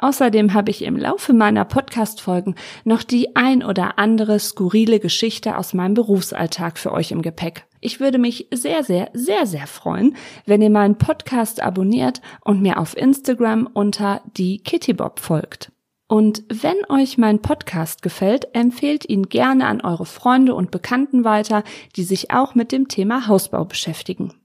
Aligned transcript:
Außerdem 0.00 0.54
habe 0.54 0.70
ich 0.70 0.82
im 0.82 0.96
Laufe 0.96 1.34
meiner 1.34 1.66
Podcast-Folgen 1.66 2.54
noch 2.84 3.02
die 3.02 3.36
ein 3.36 3.62
oder 3.62 3.98
andere 3.98 4.38
skurrile 4.38 4.98
Geschichte 4.98 5.58
aus 5.58 5.74
meinem 5.74 5.92
Berufsalltag 5.92 6.78
für 6.78 6.92
euch 6.92 7.12
im 7.12 7.20
Gepäck. 7.20 7.66
Ich 7.80 8.00
würde 8.00 8.16
mich 8.16 8.48
sehr, 8.50 8.82
sehr, 8.82 9.10
sehr, 9.12 9.46
sehr 9.46 9.66
freuen, 9.66 10.16
wenn 10.46 10.62
ihr 10.62 10.70
meinen 10.70 10.96
Podcast 10.96 11.62
abonniert 11.62 12.22
und 12.42 12.62
mir 12.62 12.78
auf 12.78 12.96
Instagram 12.96 13.68
unter 13.70 14.22
die 14.38 14.62
Kittybob 14.62 15.20
folgt. 15.20 15.70
Und 16.08 16.44
wenn 16.48 16.76
euch 16.88 17.18
mein 17.18 17.40
Podcast 17.40 18.00
gefällt, 18.00 18.54
empfehlt 18.54 19.06
ihn 19.06 19.24
gerne 19.24 19.66
an 19.66 19.82
eure 19.82 20.06
Freunde 20.06 20.54
und 20.54 20.70
Bekannten 20.70 21.24
weiter, 21.24 21.62
die 21.94 22.04
sich 22.04 22.30
auch 22.30 22.54
mit 22.54 22.72
dem 22.72 22.88
Thema 22.88 23.26
Hausbau 23.26 23.66
beschäftigen. 23.66 24.39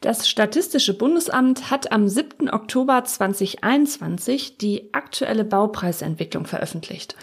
Das 0.00 0.28
Statistische 0.28 0.96
Bundesamt 0.96 1.70
hat 1.70 1.90
am 1.90 2.06
7. 2.08 2.50
Oktober 2.50 3.04
2021 3.04 4.58
die 4.58 4.92
aktuelle 4.92 5.44
Baupreisentwicklung 5.44 6.46
veröffentlicht. 6.46 7.16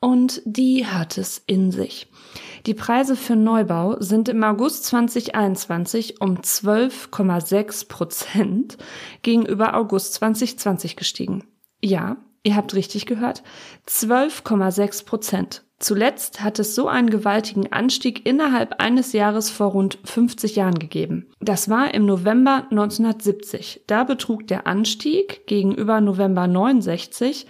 Und 0.00 0.42
die 0.44 0.86
hat 0.86 1.18
es 1.18 1.42
in 1.46 1.70
sich. 1.70 2.08
Die 2.66 2.74
Preise 2.74 3.16
für 3.16 3.36
Neubau 3.36 3.96
sind 4.00 4.28
im 4.28 4.42
August 4.44 4.84
2021 4.84 6.20
um 6.20 6.38
12,6 6.38 7.88
Prozent 7.88 8.76
gegenüber 9.22 9.74
August 9.74 10.14
2020 10.14 10.96
gestiegen. 10.96 11.44
Ja, 11.80 12.18
Ihr 12.46 12.54
habt 12.54 12.74
richtig 12.74 13.06
gehört. 13.06 13.42
12,6 13.88 15.04
Prozent. 15.04 15.65
Zuletzt 15.78 16.42
hat 16.42 16.58
es 16.58 16.74
so 16.74 16.88
einen 16.88 17.10
gewaltigen 17.10 17.70
Anstieg 17.70 18.26
innerhalb 18.26 18.80
eines 18.80 19.12
Jahres 19.12 19.50
vor 19.50 19.68
rund 19.68 19.98
50 20.04 20.56
Jahren 20.56 20.78
gegeben. 20.78 21.26
Das 21.40 21.68
war 21.68 21.92
im 21.92 22.06
November 22.06 22.66
1970. 22.70 23.82
Da 23.86 24.04
betrug 24.04 24.46
der 24.46 24.66
Anstieg 24.66 25.46
gegenüber 25.46 26.00
November 26.00 26.46
69 26.46 27.46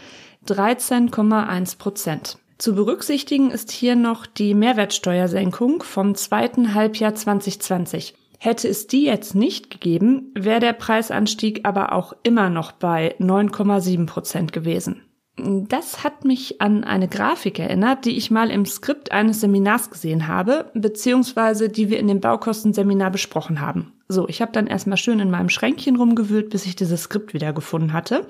13,1 0.47 1.79
Prozent. 1.79 2.39
Zu 2.59 2.75
berücksichtigen 2.75 3.51
ist 3.51 3.71
hier 3.71 3.97
noch 3.97 4.27
die 4.27 4.55
Mehrwertsteuersenkung 4.55 5.83
vom 5.83 6.15
zweiten 6.15 6.75
Halbjahr 6.75 7.15
2020. 7.15 8.15
Hätte 8.39 8.69
es 8.69 8.87
die 8.87 9.05
jetzt 9.05 9.35
nicht 9.35 9.71
gegeben, 9.71 10.33
wäre 10.35 10.61
der 10.61 10.73
Preisanstieg 10.73 11.61
aber 11.65 11.93
auch 11.93 12.15
immer 12.23 12.49
noch 12.51 12.73
bei 12.73 13.15
9,7 13.19 14.07
Prozent 14.07 14.53
gewesen. 14.53 15.03
Das 15.39 16.03
hat 16.03 16.25
mich 16.25 16.62
an 16.62 16.83
eine 16.83 17.09
Grafik 17.09 17.59
erinnert, 17.59 18.06
die 18.06 18.17
ich 18.17 18.31
mal 18.31 18.51
im 18.51 18.65
Skript 18.65 19.12
eines 19.12 19.41
Seminars 19.41 19.91
gesehen 19.91 20.28
habe, 20.28 20.70
beziehungsweise 20.73 21.69
die 21.69 21.91
wir 21.91 21.98
in 21.98 22.09
dem 22.09 22.20
Baukostenseminar 22.20 23.11
besprochen 23.11 23.61
haben. 23.61 23.93
So, 24.09 24.28
ich 24.28 24.41
habe 24.41 24.53
dann 24.53 24.67
erstmal 24.67 24.97
schön 24.97 25.20
in 25.20 25.31
meinem 25.31 25.51
Schränkchen 25.51 25.97
rumgewühlt, 25.97 26.48
bis 26.48 26.65
ich 26.65 26.75
dieses 26.75 27.03
Skript 27.03 27.34
wieder 27.34 27.53
gefunden 27.53 27.93
hatte. 27.93 28.27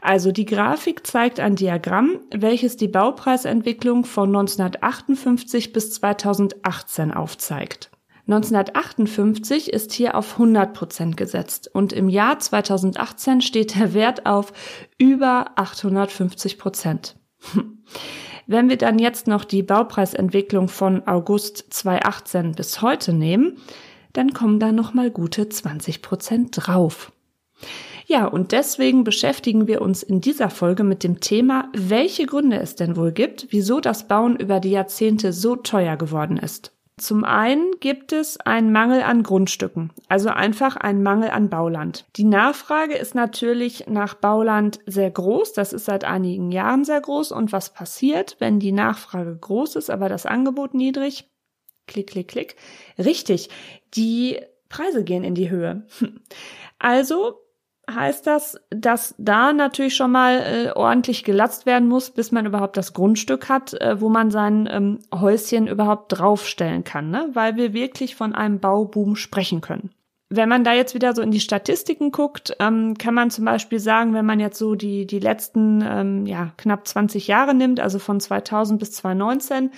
Also 0.00 0.32
die 0.32 0.46
Grafik 0.46 1.06
zeigt 1.06 1.38
ein 1.38 1.54
Diagramm, 1.54 2.18
welches 2.34 2.76
die 2.76 2.88
Baupreisentwicklung 2.88 4.04
von 4.04 4.30
1958 4.30 5.72
bis 5.72 5.92
2018 5.92 7.12
aufzeigt. 7.12 7.90
1958 8.28 9.72
ist 9.72 9.92
hier 9.92 10.14
auf 10.14 10.34
100 10.34 10.74
Prozent 10.74 11.16
gesetzt 11.16 11.68
und 11.72 11.92
im 11.92 12.08
Jahr 12.08 12.38
2018 12.38 13.40
steht 13.40 13.74
der 13.74 13.94
Wert 13.94 14.26
auf 14.26 14.52
über 14.96 15.50
850 15.56 16.56
Prozent. 16.56 17.16
Wenn 18.46 18.68
wir 18.68 18.76
dann 18.76 18.98
jetzt 18.98 19.26
noch 19.26 19.44
die 19.44 19.62
Baupreisentwicklung 19.62 20.68
von 20.68 21.06
August 21.06 21.72
2018 21.72 22.52
bis 22.52 22.80
heute 22.80 23.12
nehmen, 23.12 23.58
dann 24.12 24.32
kommen 24.32 24.60
da 24.60 24.72
noch 24.72 24.94
mal 24.94 25.10
gute 25.10 25.48
20 25.48 26.02
Prozent 26.02 26.50
drauf. 26.52 27.12
Ja, 28.06 28.26
und 28.26 28.52
deswegen 28.52 29.04
beschäftigen 29.04 29.68
wir 29.68 29.80
uns 29.80 30.02
in 30.02 30.20
dieser 30.20 30.50
Folge 30.50 30.84
mit 30.84 31.02
dem 31.04 31.20
Thema, 31.20 31.70
welche 31.74 32.26
Gründe 32.26 32.58
es 32.58 32.74
denn 32.74 32.96
wohl 32.96 33.12
gibt, 33.12 33.46
wieso 33.50 33.80
das 33.80 34.08
Bauen 34.08 34.36
über 34.36 34.60
die 34.60 34.70
Jahrzehnte 34.70 35.32
so 35.32 35.56
teuer 35.56 35.96
geworden 35.96 36.36
ist. 36.36 36.72
Zum 37.02 37.24
einen 37.24 37.80
gibt 37.80 38.12
es 38.12 38.38
einen 38.38 38.70
Mangel 38.70 39.02
an 39.02 39.24
Grundstücken, 39.24 39.90
also 40.08 40.28
einfach 40.28 40.76
einen 40.76 41.02
Mangel 41.02 41.30
an 41.30 41.50
Bauland. 41.50 42.04
Die 42.14 42.22
Nachfrage 42.22 42.94
ist 42.94 43.16
natürlich 43.16 43.88
nach 43.88 44.14
Bauland 44.14 44.78
sehr 44.86 45.10
groß, 45.10 45.52
das 45.52 45.72
ist 45.72 45.86
seit 45.86 46.04
einigen 46.04 46.52
Jahren 46.52 46.84
sehr 46.84 47.00
groß. 47.00 47.32
Und 47.32 47.50
was 47.50 47.74
passiert, 47.74 48.36
wenn 48.38 48.60
die 48.60 48.70
Nachfrage 48.70 49.36
groß 49.36 49.74
ist, 49.74 49.90
aber 49.90 50.08
das 50.08 50.26
Angebot 50.26 50.74
niedrig? 50.74 51.28
Klick, 51.88 52.10
klick, 52.10 52.28
klick. 52.28 52.54
Richtig, 52.96 53.50
die 53.94 54.38
Preise 54.68 55.02
gehen 55.02 55.24
in 55.24 55.34
die 55.34 55.50
Höhe. 55.50 55.84
Also 56.84 57.38
heißt 57.90 58.26
das, 58.26 58.60
dass 58.70 59.14
da 59.18 59.52
natürlich 59.52 59.96
schon 59.96 60.12
mal 60.12 60.38
äh, 60.38 60.70
ordentlich 60.72 61.24
gelatzt 61.24 61.66
werden 61.66 61.88
muss, 61.88 62.10
bis 62.10 62.30
man 62.30 62.46
überhaupt 62.46 62.76
das 62.76 62.92
Grundstück 62.92 63.48
hat, 63.48 63.74
äh, 63.74 64.00
wo 64.00 64.08
man 64.08 64.30
sein 64.30 64.68
ähm, 64.70 64.98
Häuschen 65.14 65.66
überhaupt 65.66 66.18
draufstellen 66.18 66.84
kann, 66.84 67.10
ne? 67.10 67.28
weil 67.32 67.56
wir 67.56 67.72
wirklich 67.72 68.14
von 68.14 68.34
einem 68.34 68.60
Bauboom 68.60 69.16
sprechen 69.16 69.60
können. 69.60 69.90
Wenn 70.34 70.48
man 70.48 70.64
da 70.64 70.72
jetzt 70.72 70.94
wieder 70.94 71.14
so 71.14 71.20
in 71.20 71.30
die 71.30 71.40
Statistiken 71.40 72.10
guckt, 72.10 72.56
ähm, 72.58 72.96
kann 72.96 73.14
man 73.14 73.30
zum 73.30 73.44
Beispiel 73.44 73.80
sagen, 73.80 74.14
wenn 74.14 74.24
man 74.24 74.40
jetzt 74.40 74.58
so 74.58 74.74
die, 74.74 75.06
die 75.06 75.18
letzten 75.18 75.84
ähm, 75.86 76.24
ja, 76.24 76.52
knapp 76.56 76.86
20 76.86 77.26
Jahre 77.26 77.52
nimmt, 77.52 77.80
also 77.80 77.98
von 77.98 78.18
2000 78.18 78.78
bis 78.80 78.92
2019, 78.92 79.70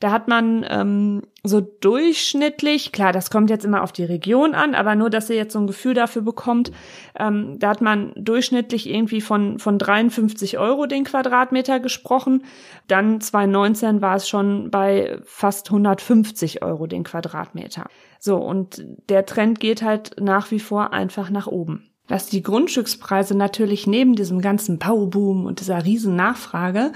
da 0.00 0.10
hat 0.10 0.28
man 0.28 0.64
ähm, 0.68 1.22
so 1.42 1.60
durchschnittlich, 1.60 2.92
klar, 2.92 3.12
das 3.12 3.30
kommt 3.30 3.50
jetzt 3.50 3.64
immer 3.64 3.82
auf 3.82 3.92
die 3.92 4.04
Region 4.04 4.54
an, 4.54 4.74
aber 4.74 4.94
nur, 4.94 5.10
dass 5.10 5.30
ihr 5.30 5.36
jetzt 5.36 5.52
so 5.52 5.58
ein 5.58 5.66
Gefühl 5.66 5.94
dafür 5.94 6.22
bekommt, 6.22 6.72
ähm, 7.18 7.58
da 7.58 7.68
hat 7.68 7.80
man 7.80 8.12
durchschnittlich 8.16 8.88
irgendwie 8.88 9.20
von, 9.20 9.58
von 9.58 9.78
53 9.78 10.58
Euro 10.58 10.86
den 10.86 11.04
Quadratmeter 11.04 11.80
gesprochen. 11.80 12.44
Dann 12.88 13.20
2019 13.20 14.00
war 14.00 14.16
es 14.16 14.28
schon 14.28 14.70
bei 14.70 15.18
fast 15.24 15.68
150 15.68 16.62
Euro 16.62 16.86
den 16.86 17.04
Quadratmeter. 17.04 17.86
So, 18.18 18.36
und 18.36 18.84
der 19.08 19.26
Trend 19.26 19.60
geht 19.60 19.82
halt 19.82 20.16
nach 20.20 20.50
wie 20.50 20.60
vor 20.60 20.92
einfach 20.92 21.30
nach 21.30 21.46
oben. 21.46 21.90
Was 22.06 22.26
die 22.26 22.42
Grundstückspreise 22.42 23.34
natürlich 23.34 23.86
neben 23.86 24.14
diesem 24.14 24.42
ganzen 24.42 24.78
Bauboom 24.78 25.46
und 25.46 25.60
dieser 25.60 25.86
riesen 25.86 26.16
Nachfrage 26.16 26.92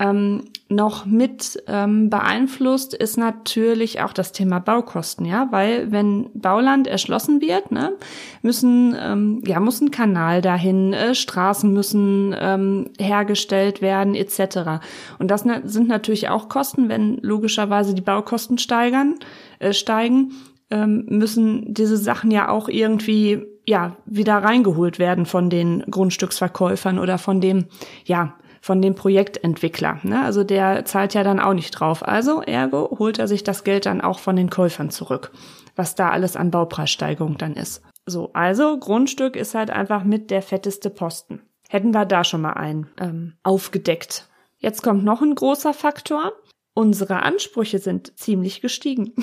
ähm, 0.00 0.44
noch 0.70 1.04
mit 1.04 1.62
ähm, 1.66 2.08
beeinflusst, 2.08 2.94
ist 2.94 3.18
natürlich 3.18 4.00
auch 4.00 4.14
das 4.14 4.32
Thema 4.32 4.58
Baukosten, 4.58 5.26
ja, 5.26 5.48
weil 5.50 5.92
wenn 5.92 6.30
Bauland 6.32 6.86
erschlossen 6.86 7.40
wird, 7.42 7.70
ne, 7.70 7.92
müssen 8.40 8.96
ähm, 8.98 9.42
ja 9.46 9.60
muss 9.60 9.80
ein 9.80 9.90
Kanal 9.90 10.40
dahin, 10.40 10.94
äh, 10.94 11.14
Straßen 11.14 11.70
müssen 11.70 12.34
ähm, 12.38 12.90
hergestellt 12.98 13.82
werden 13.82 14.14
etc. 14.14 14.80
Und 15.18 15.30
das 15.30 15.44
sind 15.64 15.88
natürlich 15.88 16.30
auch 16.30 16.48
Kosten, 16.48 16.88
wenn 16.88 17.18
logischerweise 17.18 17.94
die 17.94 18.00
Baukosten 18.00 18.56
steigern, 18.56 19.16
äh, 19.58 19.74
steigen, 19.74 20.32
ähm, 20.70 21.04
müssen 21.08 21.74
diese 21.74 21.98
Sachen 21.98 22.30
ja 22.30 22.48
auch 22.48 22.68
irgendwie 22.68 23.44
ja, 23.66 23.96
wieder 24.06 24.38
reingeholt 24.38 24.98
werden 24.98 25.26
von 25.26 25.50
den 25.50 25.84
Grundstücksverkäufern 25.90 26.98
oder 26.98 27.18
von 27.18 27.40
dem, 27.40 27.66
ja, 28.04 28.34
von 28.60 28.82
dem 28.82 28.94
Projektentwickler. 28.94 30.00
Ne? 30.02 30.22
Also 30.22 30.44
der 30.44 30.84
zahlt 30.84 31.14
ja 31.14 31.24
dann 31.24 31.40
auch 31.40 31.54
nicht 31.54 31.70
drauf. 31.70 32.06
Also 32.06 32.42
ergo 32.42 32.96
holt 32.98 33.18
er 33.18 33.28
sich 33.28 33.42
das 33.42 33.64
Geld 33.64 33.86
dann 33.86 34.00
auch 34.00 34.18
von 34.18 34.36
den 34.36 34.50
Käufern 34.50 34.90
zurück, 34.90 35.32
was 35.76 35.94
da 35.94 36.10
alles 36.10 36.36
an 36.36 36.50
Baupreissteigerung 36.50 37.38
dann 37.38 37.54
ist. 37.54 37.82
So, 38.06 38.30
also 38.32 38.78
Grundstück 38.78 39.36
ist 39.36 39.54
halt 39.54 39.70
einfach 39.70 40.04
mit 40.04 40.30
der 40.30 40.42
fetteste 40.42 40.90
Posten. 40.90 41.42
Hätten 41.68 41.92
wir 41.92 42.04
da 42.04 42.24
schon 42.24 42.42
mal 42.42 42.54
einen 42.54 42.88
ähm, 42.98 43.34
aufgedeckt. 43.42 44.28
Jetzt 44.58 44.82
kommt 44.82 45.04
noch 45.04 45.22
ein 45.22 45.34
großer 45.34 45.72
Faktor 45.72 46.32
unsere 46.80 47.22
Ansprüche 47.22 47.78
sind 47.78 48.18
ziemlich 48.18 48.62
gestiegen. 48.62 49.12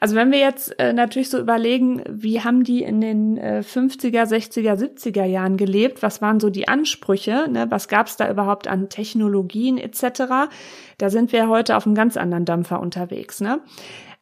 Also 0.00 0.16
wenn 0.16 0.32
wir 0.32 0.38
jetzt 0.38 0.78
äh, 0.80 0.92
natürlich 0.92 1.30
so 1.30 1.38
überlegen, 1.38 2.02
wie 2.08 2.40
haben 2.40 2.64
die 2.64 2.82
in 2.82 3.00
den 3.00 3.36
äh, 3.38 3.62
50er, 3.64 4.24
60er, 4.24 4.74
70er 4.74 5.24
Jahren 5.24 5.56
gelebt, 5.56 6.02
was 6.02 6.20
waren 6.20 6.40
so 6.40 6.50
die 6.50 6.66
Ansprüche, 6.66 7.46
ne? 7.48 7.66
was 7.70 7.88
gab 7.88 8.08
es 8.08 8.16
da 8.16 8.28
überhaupt 8.28 8.66
an 8.66 8.88
Technologien 8.88 9.78
etc., 9.78 10.50
da 10.98 11.10
sind 11.10 11.32
wir 11.32 11.48
heute 11.48 11.76
auf 11.76 11.86
einem 11.86 11.94
ganz 11.94 12.16
anderen 12.16 12.44
Dampfer 12.44 12.80
unterwegs. 12.80 13.40
Ne? 13.40 13.60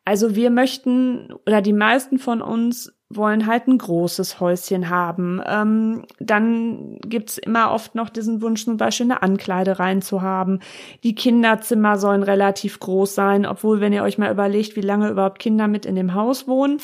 Also 0.05 0.37
wir 0.37 0.51
möchten 0.51 1.33
oder 1.47 1.63
die 1.63 1.73
meisten 1.73 2.19
von 2.19 2.43
uns 2.43 2.93
wollen 3.13 3.47
halt 3.47 3.67
ein 3.67 3.77
großes 3.77 4.39
Häuschen 4.39 4.89
haben. 4.89 5.43
Ähm, 5.45 6.05
dann 6.21 6.99
gibt's 7.01 7.39
immer 7.39 7.73
oft 7.73 7.97
noch 7.97 8.09
diesen 8.09 8.41
Wunsch, 8.41 8.65
zum 8.65 8.77
Beispiel 8.77 9.07
eine 9.07 9.23
Ankleide 9.23 9.81
reinzuhaben. 9.81 10.61
Die 11.03 11.17
Kinderzimmer 11.17 11.99
sollen 11.99 12.23
relativ 12.23 12.79
groß 12.79 13.15
sein, 13.17 13.47
obwohl, 13.47 13.81
wenn 13.81 13.93
ihr 13.93 14.05
euch 14.05 14.17
mal 14.17 14.31
überlegt, 14.31 14.77
wie 14.77 14.81
lange 14.81 15.11
überhaupt 15.11 15.41
Kinder 15.41 15.67
mit 15.67 15.87
in 15.87 15.97
dem 15.97 16.15
Haus 16.15 16.47
wohnen, 16.47 16.79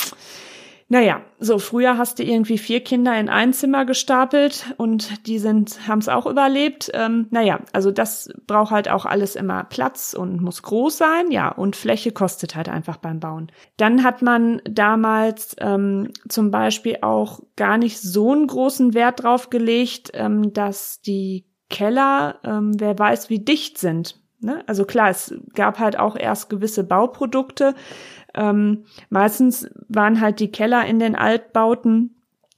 naja, 0.88 1.22
so 1.40 1.58
früher 1.58 1.98
hast 1.98 2.20
du 2.20 2.22
irgendwie 2.22 2.58
vier 2.58 2.78
Kinder 2.82 3.18
in 3.18 3.28
ein 3.28 3.52
Zimmer 3.52 3.84
gestapelt 3.84 4.72
und 4.76 5.26
die 5.26 5.40
sind, 5.40 5.88
haben 5.88 5.98
es 5.98 6.08
auch 6.08 6.26
überlebt. 6.26 6.92
Ähm, 6.94 7.26
naja, 7.30 7.58
also 7.72 7.90
das 7.90 8.32
braucht 8.46 8.70
halt 8.70 8.88
auch 8.88 9.04
alles 9.04 9.34
immer 9.34 9.64
Platz 9.64 10.14
und 10.14 10.40
muss 10.40 10.62
groß 10.62 10.96
sein, 10.96 11.32
ja, 11.32 11.48
und 11.48 11.74
Fläche 11.74 12.12
kostet 12.12 12.54
halt 12.54 12.68
einfach 12.68 12.98
beim 12.98 13.18
Bauen. 13.18 13.50
Dann 13.76 14.04
hat 14.04 14.22
man 14.22 14.62
damals 14.64 15.56
ähm, 15.58 16.12
zum 16.28 16.52
Beispiel 16.52 16.98
auch 17.02 17.40
gar 17.56 17.78
nicht 17.78 18.00
so 18.00 18.32
einen 18.32 18.46
großen 18.46 18.94
Wert 18.94 19.24
drauf 19.24 19.50
gelegt, 19.50 20.10
ähm, 20.14 20.52
dass 20.52 21.00
die 21.00 21.46
Keller, 21.68 22.38
ähm, 22.44 22.78
wer 22.78 22.96
weiß, 22.96 23.28
wie 23.28 23.40
dicht 23.40 23.78
sind. 23.78 24.20
Ne? 24.40 24.62
Also 24.66 24.84
klar, 24.84 25.10
es 25.10 25.34
gab 25.54 25.78
halt 25.78 25.98
auch 25.98 26.16
erst 26.16 26.50
gewisse 26.50 26.84
Bauprodukte, 26.84 27.74
ähm, 28.36 28.84
meistens 29.10 29.68
waren 29.88 30.20
halt 30.20 30.40
die 30.40 30.50
Keller 30.52 30.84
in 30.86 30.98
den 30.98 31.16
Altbauten 31.16 32.16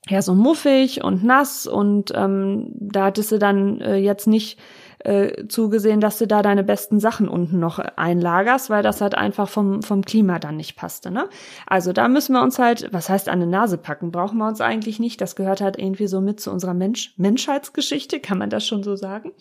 ja 0.09 0.23
so 0.23 0.35
muffig 0.35 1.05
und 1.05 1.25
nass 1.25 1.67
und 1.67 2.13
ähm, 2.15 2.71
da 2.73 3.07
hattest 3.07 3.33
du 3.33 3.39
dann 3.39 3.81
äh, 3.81 3.97
jetzt 3.97 4.27
nicht 4.27 4.59
äh, 5.01 5.47
zugesehen, 5.49 6.01
dass 6.01 6.19
du 6.19 6.27
da 6.27 6.43
deine 6.43 6.65
besten 6.65 6.99
Sachen 6.99 7.29
unten 7.29 7.61
noch 7.61 7.79
einlagerst, 7.79 8.71
weil 8.71 8.83
das 8.83 9.01
halt 9.01 9.15
einfach 9.15 9.49
vom, 9.49 9.83
vom 9.83 10.03
Klima 10.03 10.39
dann 10.39 10.57
nicht 10.57 10.77
passte. 10.77 11.11
Ne? 11.11 11.29
Also 11.67 11.93
da 11.93 12.09
müssen 12.09 12.33
wir 12.33 12.43
uns 12.43 12.59
halt, 12.59 12.89
was 12.93 13.09
heißt 13.09 13.29
an 13.29 13.41
die 13.41 13.47
Nase 13.47 13.79
packen, 13.79 14.11
brauchen 14.11 14.39
wir 14.39 14.49
uns 14.49 14.61
eigentlich 14.61 14.99
nicht. 14.99 15.21
Das 15.21 15.37
gehört 15.37 15.61
halt 15.61 15.79
irgendwie 15.79 16.09
so 16.09 16.21
mit 16.21 16.41
zu 16.41 16.51
unserer 16.51 16.75
Mensch 16.75 17.15
Menschheitsgeschichte, 17.17 18.21
kann 18.21 18.39
man 18.39 18.51
das 18.51 18.67
schon 18.67 18.83
so 18.83 18.97
sagen. 18.97 19.33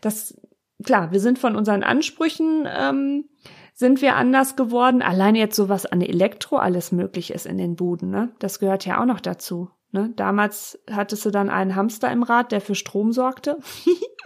Das, 0.00 0.40
klar, 0.82 1.12
wir 1.12 1.20
sind 1.20 1.38
von 1.38 1.54
unseren 1.54 1.82
Ansprüchen 1.82 2.66
ähm, 2.66 3.24
sind 3.74 4.00
wir 4.00 4.16
anders 4.16 4.56
geworden. 4.56 5.02
Allein 5.02 5.34
jetzt 5.34 5.56
sowas 5.56 5.84
an 5.84 6.00
Elektro 6.00 6.56
alles 6.56 6.92
möglich 6.92 7.32
ist 7.32 7.44
in 7.44 7.58
den 7.58 7.76
Buden, 7.76 8.10
ne? 8.10 8.32
Das 8.38 8.60
gehört 8.60 8.86
ja 8.86 9.00
auch 9.00 9.06
noch 9.06 9.20
dazu. 9.20 9.68
Ne? 9.90 10.12
Damals 10.16 10.80
hattest 10.90 11.24
du 11.24 11.30
dann 11.30 11.50
einen 11.50 11.76
Hamster 11.76 12.10
im 12.10 12.22
Rad, 12.24 12.50
der 12.50 12.60
für 12.60 12.74
Strom 12.74 13.12
sorgte. 13.12 13.58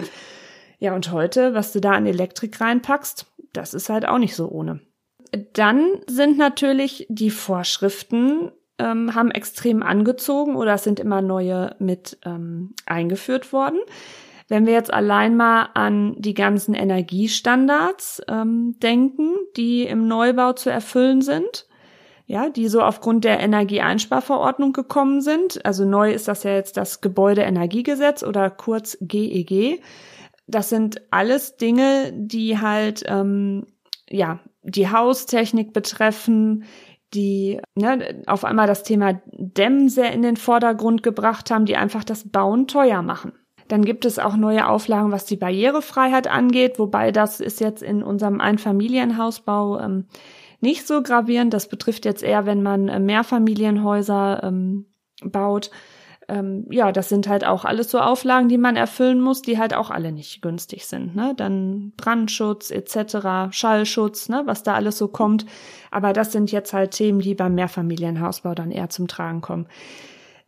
ja, 0.78 0.94
und 0.94 1.12
heute, 1.12 1.52
was 1.54 1.72
du 1.72 1.80
da 1.80 1.92
an 1.92 2.06
Elektrik 2.06 2.58
reinpackst, 2.60 3.26
das 3.52 3.74
ist 3.74 3.90
halt 3.90 4.06
auch 4.06 4.18
nicht 4.18 4.34
so 4.34 4.48
ohne. 4.48 4.80
Dann 5.52 5.86
sind 6.06 6.38
natürlich 6.38 7.06
die 7.10 7.30
Vorschriften 7.30 8.50
ähm, 8.78 9.14
haben 9.14 9.30
extrem 9.30 9.82
angezogen 9.82 10.56
oder 10.56 10.74
es 10.74 10.84
sind 10.84 11.00
immer 11.00 11.20
neue 11.20 11.74
mit 11.78 12.18
ähm, 12.24 12.74
eingeführt 12.86 13.52
worden. 13.52 13.80
Wenn 14.48 14.64
wir 14.64 14.72
jetzt 14.72 14.92
allein 14.92 15.36
mal 15.36 15.68
an 15.74 16.14
die 16.18 16.34
ganzen 16.34 16.74
Energiestandards 16.74 18.22
ähm, 18.28 18.76
denken, 18.82 19.34
die 19.56 19.82
im 19.82 20.08
Neubau 20.08 20.54
zu 20.54 20.70
erfüllen 20.70 21.20
sind, 21.20 21.66
ja, 22.24 22.50
die 22.50 22.68
so 22.68 22.82
aufgrund 22.82 23.24
der 23.24 23.40
Energieeinsparverordnung 23.40 24.72
gekommen 24.72 25.20
sind. 25.22 25.64
Also 25.64 25.84
neu 25.84 26.12
ist 26.12 26.28
das 26.28 26.42
ja 26.42 26.54
jetzt 26.54 26.76
das 26.76 27.00
Gebäudeenergiegesetz 27.00 28.22
oder 28.22 28.50
kurz 28.50 28.98
GEG. 29.00 29.82
Das 30.46 30.68
sind 30.68 31.02
alles 31.10 31.56
Dinge, 31.56 32.12
die 32.14 32.58
halt 32.58 33.02
ähm, 33.06 33.66
ja 34.08 34.40
die 34.62 34.90
Haustechnik 34.90 35.72
betreffen, 35.72 36.64
die 37.14 37.60
ne, 37.74 38.22
auf 38.26 38.44
einmal 38.44 38.66
das 38.66 38.82
Thema 38.82 39.20
Dämmen 39.32 39.88
sehr 39.88 40.12
in 40.12 40.22
den 40.22 40.36
Vordergrund 40.36 41.02
gebracht 41.02 41.50
haben, 41.50 41.64
die 41.64 41.76
einfach 41.76 42.04
das 42.04 42.28
Bauen 42.28 42.66
teuer 42.66 43.02
machen. 43.02 43.32
Dann 43.68 43.84
gibt 43.84 44.04
es 44.04 44.18
auch 44.18 44.36
neue 44.36 44.66
Auflagen, 44.66 45.12
was 45.12 45.24
die 45.24 45.36
Barrierefreiheit 45.36 46.26
angeht, 46.26 46.78
wobei 46.78 47.12
das 47.12 47.40
ist 47.40 47.60
jetzt 47.60 47.82
in 47.82 48.02
unserem 48.02 48.40
Einfamilienhausbau 48.40 49.78
ähm, 49.80 50.06
nicht 50.60 50.86
so 50.86 51.02
gravierend. 51.02 51.54
Das 51.54 51.68
betrifft 51.68 52.04
jetzt 52.04 52.22
eher, 52.22 52.46
wenn 52.46 52.62
man 52.62 52.88
äh, 52.88 52.98
Mehrfamilienhäuser 52.98 54.42
ähm, 54.42 54.86
baut. 55.22 55.70
Ähm, 56.28 56.66
ja, 56.70 56.92
das 56.92 57.08
sind 57.08 57.26
halt 57.26 57.46
auch 57.46 57.64
alles 57.64 57.90
so 57.90 58.00
Auflagen, 58.00 58.48
die 58.48 58.58
man 58.58 58.76
erfüllen 58.76 59.20
muss, 59.20 59.40
die 59.40 59.58
halt 59.58 59.74
auch 59.74 59.90
alle 59.90 60.12
nicht 60.12 60.42
günstig 60.42 60.86
sind. 60.86 61.16
Ne? 61.16 61.32
Dann 61.34 61.92
Brandschutz 61.96 62.70
etc., 62.70 63.50
Schallschutz, 63.50 64.28
ne? 64.28 64.42
was 64.44 64.62
da 64.62 64.74
alles 64.74 64.98
so 64.98 65.08
kommt. 65.08 65.46
Aber 65.90 66.12
das 66.12 66.32
sind 66.32 66.52
jetzt 66.52 66.74
halt 66.74 66.90
Themen, 66.90 67.20
die 67.20 67.34
beim 67.34 67.54
Mehrfamilienhausbau 67.54 68.54
dann 68.54 68.70
eher 68.70 68.90
zum 68.90 69.08
Tragen 69.08 69.40
kommen. 69.40 69.68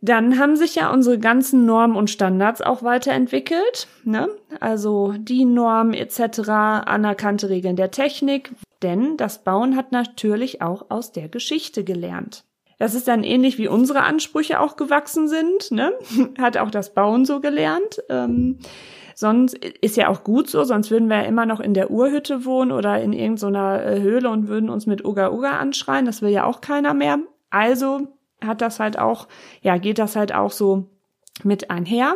Dann 0.03 0.39
haben 0.39 0.55
sich 0.55 0.73
ja 0.73 0.91
unsere 0.91 1.19
ganzen 1.19 1.65
Normen 1.67 1.95
und 1.95 2.09
Standards 2.09 2.61
auch 2.61 2.81
weiterentwickelt, 2.81 3.87
ne? 4.03 4.29
also 4.59 5.13
die 5.15 5.45
Norm 5.45 5.93
etc., 5.93 6.49
anerkannte 6.49 7.49
Regeln 7.49 7.75
der 7.75 7.91
Technik, 7.91 8.51
denn 8.81 9.15
das 9.15 9.43
Bauen 9.43 9.75
hat 9.75 9.91
natürlich 9.91 10.63
auch 10.63 10.87
aus 10.89 11.11
der 11.11 11.29
Geschichte 11.29 11.83
gelernt. 11.83 12.45
Das 12.79 12.95
ist 12.95 13.07
dann 13.07 13.23
ähnlich 13.23 13.59
wie 13.59 13.67
unsere 13.67 14.01
Ansprüche 14.01 14.59
auch 14.59 14.75
gewachsen 14.75 15.27
sind, 15.27 15.69
ne? 15.69 15.93
hat 16.39 16.57
auch 16.57 16.71
das 16.71 16.95
Bauen 16.95 17.25
so 17.25 17.39
gelernt. 17.39 18.01
Ähm, 18.09 18.57
sonst 19.13 19.53
ist 19.53 19.97
ja 19.97 20.07
auch 20.07 20.23
gut 20.23 20.49
so, 20.49 20.63
sonst 20.63 20.89
würden 20.89 21.07
wir 21.09 21.17
ja 21.17 21.25
immer 21.25 21.45
noch 21.45 21.59
in 21.59 21.75
der 21.75 21.91
Urhütte 21.91 22.43
wohnen 22.43 22.71
oder 22.71 22.99
in 22.99 23.13
irgendeiner 23.13 23.85
äh, 23.85 24.01
Höhle 24.01 24.31
und 24.31 24.47
würden 24.47 24.71
uns 24.71 24.87
mit 24.87 25.05
Uga 25.05 25.31
Uga 25.31 25.59
anschreien. 25.59 26.07
Das 26.07 26.23
will 26.23 26.31
ja 26.31 26.45
auch 26.45 26.59
keiner 26.59 26.95
mehr. 26.95 27.19
Also 27.51 28.07
hat 28.43 28.61
das 28.61 28.79
halt 28.79 28.97
auch, 28.97 29.27
ja, 29.61 29.77
geht 29.77 29.99
das 29.99 30.15
halt 30.15 30.33
auch 30.33 30.51
so 30.51 30.89
mit 31.43 31.69
einher. 31.69 32.15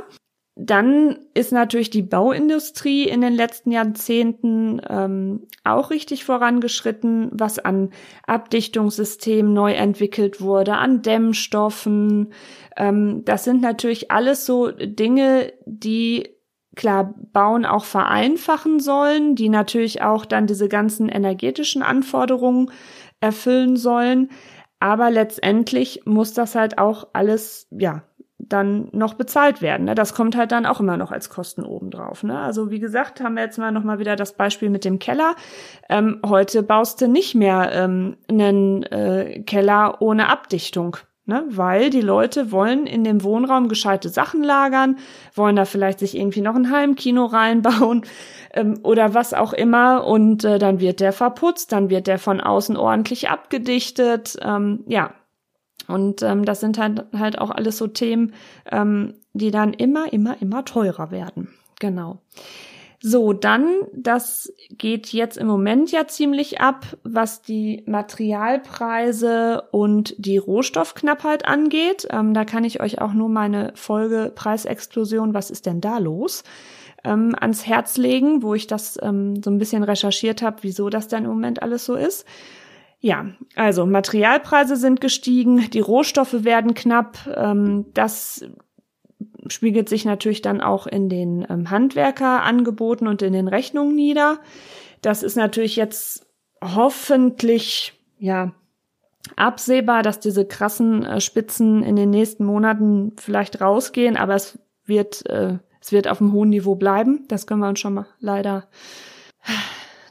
Dann 0.58 1.18
ist 1.34 1.52
natürlich 1.52 1.90
die 1.90 2.02
Bauindustrie 2.02 3.10
in 3.10 3.20
den 3.20 3.34
letzten 3.34 3.72
Jahrzehnten 3.72 4.80
ähm, 4.88 5.48
auch 5.66 5.90
richtig 5.90 6.24
vorangeschritten, 6.24 7.30
was 7.34 7.60
an 7.60 7.90
Abdichtungssystemen 8.26 9.52
neu 9.54 9.74
entwickelt 9.74 10.40
wurde, 10.40 10.78
an 10.78 11.02
Dämmstoffen. 11.02 12.32
Ähm, 12.78 13.24
das 13.26 13.44
sind 13.44 13.62
natürlich 13.62 14.12
alles 14.12 14.46
so 14.46 14.72
Dinge, 14.72 15.52
die 15.66 16.30
klar 16.78 17.14
Bauen 17.34 17.66
auch 17.66 17.84
vereinfachen 17.84 18.80
sollen, 18.80 19.36
die 19.36 19.50
natürlich 19.50 20.02
auch 20.02 20.26
dann 20.26 20.48
diese 20.48 20.70
ganzen 20.70 21.10
energetischen 21.10 21.82
Anforderungen 21.82 22.72
erfüllen 23.20 23.76
sollen. 23.76 24.30
Aber 24.80 25.10
letztendlich 25.10 26.02
muss 26.06 26.34
das 26.34 26.56
halt 26.56 26.78
auch 26.78 27.08
alles, 27.14 27.68
ja, 27.72 28.04
dann 28.38 28.90
noch 28.92 29.14
bezahlt 29.16 29.62
werden. 29.62 29.86
Ne? 29.86 29.96
Das 29.96 30.14
kommt 30.14 30.36
halt 30.36 30.52
dann 30.52 30.66
auch 30.66 30.80
immer 30.80 30.98
noch 30.98 31.12
als 31.12 31.30
Kosten 31.30 31.64
obendrauf. 31.64 32.24
Ne? 32.24 32.38
Also 32.38 32.70
wie 32.70 32.80
gesagt, 32.80 33.22
haben 33.22 33.36
wir 33.36 33.44
jetzt 33.44 33.58
mal 33.58 33.72
noch 33.72 33.84
mal 33.84 34.00
wieder 34.00 34.16
das 34.16 34.34
Beispiel 34.34 34.70
mit 34.70 34.86
dem 34.86 35.00
Keller. 35.00 35.36
Ähm, 35.90 36.20
heute 36.26 36.62
baust 36.62 37.02
du 37.02 37.08
nicht 37.08 37.36
mehr 37.36 37.72
ähm, 37.74 38.18
einen 38.28 38.84
äh, 38.84 39.42
Keller 39.44 40.02
ohne 40.02 40.30
Abdichtung 40.30 40.98
ne? 41.26 41.44
weil 41.50 41.90
die 41.90 42.02
Leute 42.02 42.52
wollen 42.52 42.88
in 42.88 43.04
dem 43.04 43.24
Wohnraum 43.24 43.68
gescheite 43.68 44.10
Sachen 44.10 44.44
lagern, 44.44 44.98
wollen 45.34 45.56
da 45.56 45.66
vielleicht 45.66 46.00
sich 46.00 46.16
irgendwie 46.16 46.42
noch 46.42 46.56
ein 46.56 46.72
Heimkino 46.72 47.26
reinbauen 47.26 48.06
ähm, 48.54 48.80
oder 48.84 49.14
was 49.14 49.34
auch 49.34 49.54
immer 49.54 50.06
und 50.06 50.44
äh, 50.44 50.60
dann 50.60 50.80
wird 50.80 51.00
der 51.00 51.14
verputzt, 51.14 51.72
dann 51.72 51.90
wird 51.90 52.08
der 52.08 52.20
von 52.20 52.42
außen 52.42 52.78
ordentlich 52.78 53.30
abgedichtet, 53.30 54.38
ähm, 54.42 54.84
ja. 54.88 55.12
Und 55.88 56.24
ähm, 56.24 56.46
das 56.46 56.62
sind 56.62 56.80
halt, 56.80 57.06
halt 57.16 57.38
auch 57.38 57.52
alles 57.52 57.78
so 57.78 57.86
Themen, 57.86 58.34
ähm, 58.72 59.14
die 59.34 59.52
dann 59.52 59.72
immer, 59.72 60.12
immer, 60.12 60.42
immer 60.42 60.66
teurer 60.66 61.12
werden. 61.12 61.50
Genau. 61.80 62.18
So, 63.08 63.34
dann, 63.34 63.68
das 63.94 64.52
geht 64.72 65.14
jetzt 65.14 65.38
im 65.38 65.46
Moment 65.46 65.92
ja 65.92 66.08
ziemlich 66.08 66.60
ab, 66.60 66.98
was 67.04 67.44
die 67.44 67.84
Materialpreise 67.86 69.62
und 69.70 70.16
die 70.18 70.40
Rohstoffknappheit 70.40 71.46
angeht. 71.46 72.08
Ähm, 72.10 72.34
da 72.34 72.46
kann 72.46 72.64
ich 72.64 72.82
euch 72.82 73.00
auch 73.02 73.14
nur 73.14 73.30
meine 73.30 73.74
Folge 73.76 74.32
Preisexplosion, 74.34 75.36
was 75.36 75.52
ist 75.52 75.68
denn 75.68 75.82
da 75.82 76.00
los, 76.00 76.44
ähm, 77.04 77.36
ans 77.40 77.68
Herz 77.68 77.98
legen, 77.98 78.42
wo 78.42 78.56
ich 78.56 78.66
das 78.66 78.98
ähm, 79.04 79.40
so 79.44 79.52
ein 79.52 79.60
bisschen 79.60 79.84
recherchiert 79.84 80.42
habe, 80.42 80.58
wieso 80.62 80.90
das 80.90 81.08
denn 81.08 81.26
im 81.26 81.30
Moment 81.30 81.62
alles 81.62 81.86
so 81.86 81.94
ist. 81.94 82.26
Ja, 83.02 83.28
also 83.56 83.86
Materialpreise 83.86 84.78
sind 84.78 85.00
gestiegen, 85.00 85.70
die 85.70 85.80
Rohstoffe 85.80 86.44
werden 86.44 86.74
knapp. 86.74 87.20
Ähm, 87.36 87.86
das 87.94 88.44
spiegelt 89.48 89.90
sich 89.90 90.06
natürlich 90.06 90.42
dann 90.42 90.62
auch 90.62 90.88
in 90.88 91.10
den 91.10 91.46
ähm, 91.50 91.70
Handwerkerangeboten 91.70 93.08
und 93.08 93.22
in 93.22 93.34
den 93.34 93.48
Rechnungen 93.48 93.96
nieder. 93.96 94.40
Das 95.02 95.24
ist 95.24 95.36
natürlich 95.36 95.76
jetzt 95.76 96.26
hoffentlich, 96.64 97.94
ja, 98.18 98.54
absehbar, 99.36 100.04
dass 100.04 100.20
diese 100.20 100.46
krassen 100.46 101.04
äh, 101.04 101.22
Spitzen 101.22 101.84
in 101.84 101.96
den 101.96 102.10
nächsten 102.10 102.46
Monaten 102.46 103.14
vielleicht 103.18 103.62
rausgehen, 103.62 104.18
aber 104.18 104.36
es 104.36 104.60
wird, 104.86 105.28
äh, 105.30 105.58
es 105.82 105.92
wird 105.92 106.08
auf 106.08 106.22
einem 106.22 106.32
hohen 106.32 106.50
Niveau 106.50 106.76
bleiben. 106.76 107.26
Das 107.28 107.48
können 107.48 107.62
wir 107.62 107.70
uns 107.70 107.80
schon 107.80 107.96
mal 107.96 108.08
leider 108.20 108.68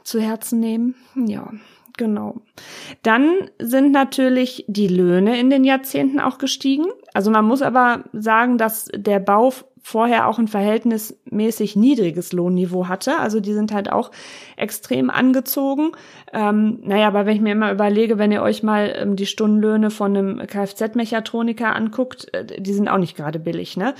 zu 0.03 0.19
Herzen 0.19 0.59
nehmen. 0.59 0.95
Ja, 1.15 1.51
Genau. 1.97 2.41
Dann 3.03 3.49
sind 3.57 3.91
natürlich 3.91 4.65
die 4.67 4.87
Löhne 4.87 5.39
in 5.39 5.49
den 5.49 5.63
Jahrzehnten 5.63 6.19
auch 6.19 6.37
gestiegen. 6.37 6.85
Also 7.13 7.31
man 7.31 7.45
muss 7.45 7.61
aber 7.61 8.03
sagen, 8.11 8.57
dass 8.57 8.89
der 8.93 9.19
Bau 9.19 9.53
vorher 9.81 10.27
auch 10.27 10.39
ein 10.39 10.47
verhältnismäßig 10.47 11.75
niedriges 11.75 12.33
Lohnniveau 12.33 12.87
hatte. 12.87 13.19
Also 13.19 13.39
die 13.39 13.53
sind 13.53 13.71
halt 13.71 13.91
auch 13.91 14.09
extrem 14.57 15.11
angezogen. 15.11 15.91
Ähm, 16.33 16.79
naja, 16.81 17.07
aber 17.07 17.25
wenn 17.25 17.35
ich 17.35 17.41
mir 17.41 17.51
immer 17.51 17.71
überlege, 17.71 18.17
wenn 18.17 18.31
ihr 18.31 18.41
euch 18.41 18.63
mal 18.63 18.93
ähm, 18.97 19.15
die 19.15 19.27
Stundenlöhne 19.27 19.91
von 19.91 20.17
einem 20.17 20.47
Kfz-Mechatroniker 20.47 21.75
anguckt, 21.75 22.33
äh, 22.33 22.59
die 22.59 22.73
sind 22.73 22.87
auch 22.87 22.97
nicht 22.97 23.15
gerade 23.15 23.39
billig, 23.39 23.77
ne? 23.77 23.93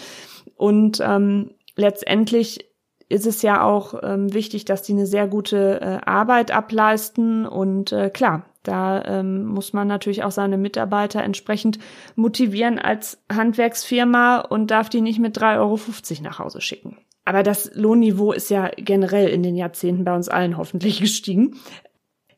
Und 0.58 1.02
ähm, 1.06 1.52
letztendlich 1.76 2.66
ist 3.08 3.26
es 3.26 3.42
ja 3.42 3.64
auch 3.64 3.96
ähm, 4.04 4.34
wichtig, 4.34 4.66
dass 4.66 4.82
die 4.82 4.94
eine 4.94 5.06
sehr 5.06 5.28
gute 5.28 5.80
äh, 5.82 6.06
Arbeit 6.06 6.52
ableisten. 6.52 7.46
Und 7.46 7.92
äh, 7.92 8.10
klar, 8.10 8.46
da 8.64 9.04
ähm, 9.06 9.46
muss 9.46 9.74
man 9.74 9.88
natürlich 9.88 10.24
auch 10.24 10.32
seine 10.32 10.58
Mitarbeiter 10.58 11.22
entsprechend 11.24 11.78
motivieren 12.16 12.80
als 12.80 13.24
Handwerksfirma 13.32 14.40
und 14.40 14.72
darf 14.72 14.90
die 14.90 15.02
nicht 15.02 15.20
mit 15.20 15.38
3,50 15.38 15.60
Euro 15.60 15.80
nach 16.24 16.40
Hause 16.40 16.62
schicken. 16.62 16.98
Aber 17.26 17.44
das 17.44 17.72
Lohnniveau 17.74 18.32
ist 18.32 18.50
ja 18.50 18.70
generell 18.76 19.30
in 19.30 19.44
den 19.44 19.56
Jahrzehnten 19.56 20.04
bei 20.04 20.16
uns 20.16 20.30
allen 20.30 20.58
hoffentlich 20.58 21.00
gestiegen. 21.02 21.60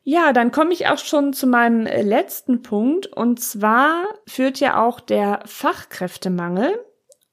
Ja, 0.02 0.32
dann 0.32 0.52
komme 0.52 0.72
ich 0.72 0.86
auch 0.86 0.96
schon 0.96 1.34
zu 1.34 1.46
meinem 1.46 1.84
letzten 1.84 2.62
Punkt. 2.62 3.06
Und 3.06 3.40
zwar 3.40 4.04
führt 4.26 4.60
ja 4.60 4.82
auch 4.82 5.00
der 5.00 5.40
Fachkräftemangel 5.44 6.78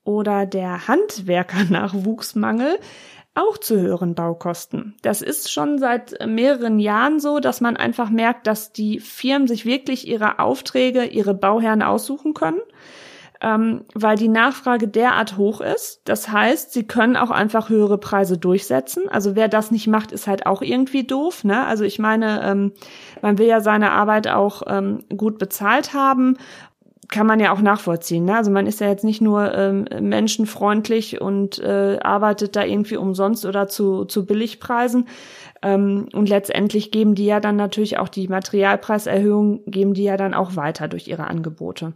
oder 0.03 0.45
der 0.45 0.87
Handwerkernachwuchsmangel 0.87 2.77
auch 3.35 3.57
zu 3.57 3.79
höheren 3.79 4.15
Baukosten. 4.15 4.95
Das 5.01 5.21
ist 5.21 5.51
schon 5.51 5.77
seit 5.77 6.25
mehreren 6.25 6.79
Jahren 6.79 7.19
so, 7.19 7.39
dass 7.39 7.61
man 7.61 7.77
einfach 7.77 8.09
merkt, 8.09 8.47
dass 8.47 8.71
die 8.71 8.99
Firmen 8.99 9.47
sich 9.47 9.65
wirklich 9.65 10.07
ihre 10.07 10.39
Aufträge, 10.39 11.03
ihre 11.03 11.33
Bauherren 11.33 11.83
aussuchen 11.83 12.33
können, 12.33 12.61
ähm, 13.41 13.81
weil 13.93 14.17
die 14.17 14.29
Nachfrage 14.29 14.87
derart 14.87 15.35
hoch 15.35 15.59
ist. 15.59 15.99
Das 16.05 16.29
heißt, 16.29 16.71
sie 16.71 16.87
können 16.87 17.17
auch 17.17 17.31
einfach 17.31 17.69
höhere 17.69 17.97
Preise 17.97 18.37
durchsetzen. 18.37 19.09
Also 19.09 19.35
wer 19.35 19.49
das 19.49 19.69
nicht 19.69 19.87
macht, 19.87 20.13
ist 20.13 20.27
halt 20.27 20.45
auch 20.45 20.61
irgendwie 20.61 21.03
doof. 21.03 21.43
Ne? 21.43 21.65
Also 21.65 21.83
ich 21.83 21.99
meine, 21.99 22.41
ähm, 22.43 22.71
man 23.21 23.37
will 23.37 23.47
ja 23.47 23.59
seine 23.59 23.91
Arbeit 23.91 24.29
auch 24.29 24.63
ähm, 24.67 25.03
gut 25.15 25.37
bezahlt 25.39 25.93
haben 25.93 26.37
kann 27.09 27.27
man 27.27 27.39
ja 27.39 27.51
auch 27.51 27.62
nachvollziehen. 27.62 28.25
Ne? 28.25 28.35
Also 28.35 28.51
man 28.51 28.67
ist 28.67 28.79
ja 28.79 28.88
jetzt 28.88 29.03
nicht 29.03 29.21
nur 29.21 29.53
ähm, 29.53 29.85
menschenfreundlich 30.01 31.21
und 31.21 31.59
äh, 31.59 32.00
arbeitet 32.01 32.55
da 32.55 32.63
irgendwie 32.63 32.97
umsonst 32.97 33.45
oder 33.45 33.67
zu, 33.67 34.05
zu 34.05 34.25
Billigpreisen. 34.25 35.07
Ähm, 35.62 36.09
und 36.13 36.29
letztendlich 36.29 36.91
geben 36.91 37.15
die 37.15 37.25
ja 37.25 37.39
dann 37.39 37.55
natürlich 37.55 37.97
auch 37.97 38.09
die 38.09 38.27
Materialpreiserhöhung, 38.27 39.62
geben 39.65 39.93
die 39.93 40.03
ja 40.03 40.17
dann 40.17 40.33
auch 40.33 40.55
weiter 40.55 40.88
durch 40.88 41.07
ihre 41.07 41.27
Angebote. 41.27 41.93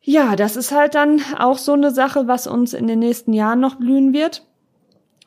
Ja, 0.00 0.36
das 0.36 0.56
ist 0.56 0.72
halt 0.72 0.94
dann 0.94 1.20
auch 1.38 1.58
so 1.58 1.72
eine 1.72 1.92
Sache, 1.92 2.26
was 2.26 2.46
uns 2.46 2.74
in 2.74 2.86
den 2.86 2.98
nächsten 2.98 3.32
Jahren 3.32 3.60
noch 3.60 3.76
blühen 3.76 4.12
wird 4.12 4.42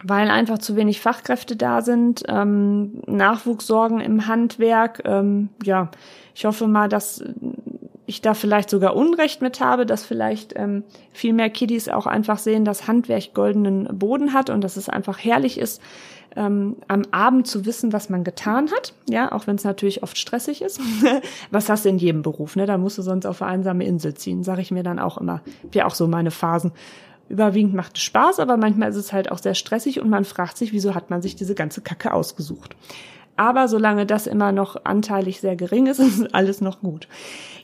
weil 0.04 0.30
einfach 0.30 0.60
zu 0.60 0.76
wenig 0.76 1.02
Fachkräfte 1.02 1.56
da 1.56 1.82
sind, 1.82 2.24
ähm, 2.28 3.02
Nachwuchssorgen 3.08 4.02
im 4.02 4.28
Handwerk. 4.28 5.02
Ähm, 5.06 5.50
ja, 5.64 5.90
ich 6.36 6.46
hoffe 6.46 6.68
mal, 6.68 6.90
dass 6.90 7.24
ich 8.06 8.22
da 8.22 8.34
vielleicht 8.34 8.70
sogar 8.70 8.96
Unrecht 8.96 9.42
mit 9.42 9.60
habe, 9.60 9.86
dass 9.86 10.06
vielleicht 10.06 10.54
ähm, 10.56 10.84
viel 11.12 11.34
mehr 11.34 11.50
Kiddies 11.50 11.90
auch 11.90 12.06
einfach 12.06 12.38
sehen, 12.38 12.66
dass 12.66 12.88
Handwerk 12.88 13.34
goldenen 13.34 13.98
Boden 13.98 14.34
hat 14.34 14.50
und 14.50 14.64
dass 14.64 14.78
es 14.78 14.90
einfach 14.90 15.18
herrlich 15.18 15.60
ist, 15.60 15.82
ähm, 16.36 16.76
am 16.88 17.04
Abend 17.12 17.48
zu 17.48 17.66
wissen, 17.66 17.94
was 17.94 18.10
man 18.10 18.24
getan 18.24 18.70
hat. 18.72 18.94
Ja, 19.10 19.32
auch 19.32 19.48
wenn 19.48 19.56
es 19.56 19.64
natürlich 19.64 20.04
oft 20.04 20.18
stressig 20.18 20.62
ist. 20.62 20.80
was 21.52 21.70
hast 21.70 21.86
du 21.86 21.90
in 21.90 21.98
jedem 21.98 22.22
Beruf, 22.22 22.56
ne? 22.56 22.66
Da 22.66 22.78
musst 22.78 22.98
du 22.98 23.02
sonst 23.02 23.26
auf 23.26 23.42
eine 23.42 23.52
einsame 23.52 23.86
Insel 23.86 24.14
ziehen, 24.14 24.44
sage 24.44 24.62
ich 24.62 24.72
mir 24.72 24.84
dann 24.84 25.00
auch 25.00 25.18
immer. 25.18 25.42
Ja, 25.74 25.86
auch 25.86 25.96
so 25.96 26.08
meine 26.08 26.32
Phasen. 26.32 26.72
Überwiegend 27.28 27.74
macht 27.74 27.98
es 27.98 28.04
Spaß, 28.04 28.40
aber 28.40 28.58
manchmal 28.58 28.90
ist 28.90 28.98
es 28.98 29.12
halt 29.12 29.32
auch 29.32 29.40
sehr 29.40 29.56
stressig 29.56 30.00
und 30.00 30.10
man 30.10 30.26
fragt 30.26 30.58
sich, 30.58 30.74
wieso 30.74 30.94
hat 30.94 31.10
man 31.10 31.22
sich 31.22 31.36
diese 31.36 31.56
ganze 31.56 31.82
Kacke 31.82 32.14
ausgesucht. 32.14 32.76
Aber 33.38 33.68
solange 33.68 34.06
das 34.06 34.28
immer 34.28 34.52
noch 34.52 34.86
anteilig 34.86 35.42
sehr 35.42 35.56
gering 35.56 35.88
ist, 35.88 36.00
ist 36.00 36.34
alles 36.34 36.62
noch 36.62 36.82
gut. 36.82 37.08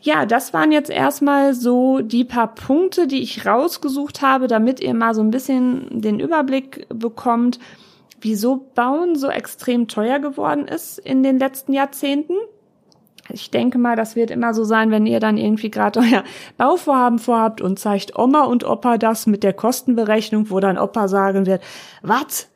Ja, 0.01 0.25
das 0.25 0.53
waren 0.53 0.71
jetzt 0.71 0.89
erstmal 0.89 1.53
so 1.53 1.99
die 1.99 2.23
paar 2.23 2.55
Punkte, 2.55 3.07
die 3.07 3.21
ich 3.21 3.45
rausgesucht 3.45 4.21
habe, 4.21 4.47
damit 4.47 4.79
ihr 4.79 4.93
mal 4.93 5.13
so 5.13 5.21
ein 5.21 5.31
bisschen 5.31 6.01
den 6.01 6.19
Überblick 6.19 6.87
bekommt, 6.89 7.59
wieso 8.19 8.65
Bauen 8.75 9.15
so 9.15 9.29
extrem 9.29 9.87
teuer 9.87 10.19
geworden 10.19 10.67
ist 10.67 10.97
in 10.99 11.23
den 11.23 11.39
letzten 11.39 11.73
Jahrzehnten. 11.73 12.33
Ich 13.29 13.51
denke 13.51 13.77
mal, 13.77 13.95
das 13.95 14.15
wird 14.15 14.31
immer 14.31 14.53
so 14.53 14.63
sein, 14.63 14.91
wenn 14.91 15.05
ihr 15.05 15.19
dann 15.19 15.37
irgendwie 15.37 15.71
gerade 15.71 15.99
euer 15.99 16.23
Bauvorhaben 16.57 17.19
vorhabt 17.19 17.61
und 17.61 17.79
zeigt 17.79 18.17
Oma 18.17 18.43
und 18.43 18.63
Opa 18.63 18.97
das 18.97 19.27
mit 19.27 19.43
der 19.43 19.53
Kostenberechnung, 19.53 20.49
wo 20.49 20.59
dann 20.59 20.77
Opa 20.77 21.07
sagen 21.07 21.45
wird, 21.45 21.61
was? 22.01 22.49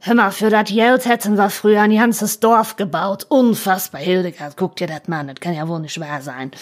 Hör 0.00 0.14
mal, 0.14 0.30
für 0.30 0.50
das 0.50 0.68
Geld 0.68 1.06
hätten 1.06 1.36
wir 1.36 1.50
früher 1.50 1.80
ein 1.80 1.94
ganzes 1.94 2.38
Dorf 2.38 2.76
gebaut. 2.76 3.26
Unfassbar, 3.28 4.00
Hildegard, 4.00 4.56
guck 4.56 4.76
dir 4.76 4.86
das 4.86 5.08
mal 5.08 5.20
an, 5.20 5.28
das 5.28 5.40
kann 5.40 5.54
ja 5.54 5.66
wohl 5.66 5.80
nicht 5.80 5.98
wahr 5.98 6.22
sein. 6.22 6.52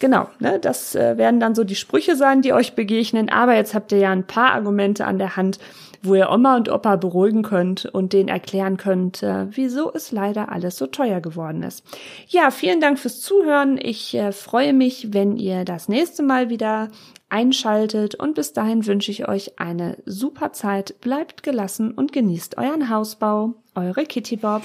Genau, 0.00 0.28
ne, 0.38 0.58
das 0.58 0.94
äh, 0.94 1.16
werden 1.16 1.40
dann 1.40 1.54
so 1.54 1.64
die 1.64 1.76
Sprüche 1.76 2.16
sein, 2.16 2.42
die 2.42 2.52
euch 2.52 2.74
begegnen, 2.74 3.30
aber 3.30 3.54
jetzt 3.54 3.74
habt 3.74 3.92
ihr 3.92 3.98
ja 3.98 4.10
ein 4.10 4.26
paar 4.26 4.52
Argumente 4.52 5.06
an 5.06 5.18
der 5.18 5.36
Hand, 5.36 5.58
wo 6.02 6.14
ihr 6.14 6.30
Oma 6.30 6.56
und 6.56 6.70
Opa 6.70 6.96
beruhigen 6.96 7.42
könnt 7.42 7.84
und 7.86 8.12
denen 8.12 8.28
erklären 8.28 8.76
könnt, 8.76 9.22
äh, 9.22 9.46
wieso 9.50 9.92
es 9.92 10.12
leider 10.12 10.50
alles 10.50 10.76
so 10.76 10.86
teuer 10.86 11.20
geworden 11.20 11.62
ist. 11.62 11.84
Ja, 12.28 12.50
vielen 12.50 12.80
Dank 12.80 12.98
fürs 12.98 13.20
Zuhören. 13.20 13.78
Ich 13.80 14.14
äh, 14.14 14.32
freue 14.32 14.72
mich, 14.72 15.12
wenn 15.12 15.36
ihr 15.36 15.64
das 15.64 15.88
nächste 15.88 16.22
Mal 16.22 16.48
wieder 16.48 16.88
einschaltet 17.28 18.14
und 18.14 18.34
bis 18.34 18.52
dahin 18.52 18.86
wünsche 18.86 19.10
ich 19.10 19.28
euch 19.28 19.58
eine 19.58 19.98
super 20.04 20.52
Zeit, 20.52 21.00
bleibt 21.00 21.42
gelassen 21.42 21.92
und 21.92 22.12
genießt 22.12 22.58
euren 22.58 22.88
Hausbau. 22.90 23.54
Eure 23.74 24.04
Kitty 24.04 24.36
Bob. 24.36 24.62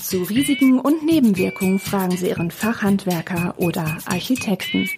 Zu 0.00 0.22
Risiken 0.22 0.80
und 0.80 1.04
Nebenwirkungen 1.04 1.78
fragen 1.78 2.16
Sie 2.16 2.28
Ihren 2.28 2.50
Fachhandwerker 2.50 3.54
oder 3.58 3.98
Architekten. 4.06 4.88